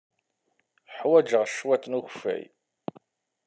Ḥwajeɣ 0.97 1.43
cwiṭ 1.57 1.83
n 1.87 1.97
ukeffay. 1.99 2.43